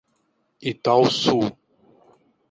Itauçu 0.69 1.37